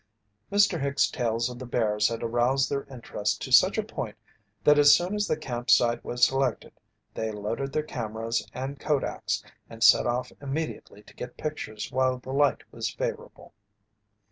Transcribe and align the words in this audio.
Mr. 0.51 0.81
Hicks' 0.81 1.11
tales 1.11 1.47
of 1.47 1.59
the 1.59 1.65
bears 1.67 2.07
had 2.07 2.23
aroused 2.23 2.71
their 2.71 2.85
interest 2.85 3.39
to 3.43 3.51
such 3.51 3.77
a 3.77 3.83
point 3.83 4.15
that 4.63 4.79
as 4.79 4.91
soon 4.95 5.13
as 5.13 5.27
the 5.27 5.37
camp 5.37 5.69
site 5.69 6.03
was 6.03 6.25
selected 6.25 6.73
they 7.13 7.29
loaded 7.29 7.71
their 7.71 7.83
cameras 7.83 8.49
and 8.51 8.79
kodaks 8.79 9.43
and 9.69 9.83
set 9.83 10.07
off 10.07 10.31
immediately 10.41 11.03
to 11.03 11.13
get 11.13 11.37
pictures 11.37 11.91
while 11.91 12.17
the 12.17 12.33
light 12.33 12.63
was 12.71 12.89
favourable. 12.89 13.53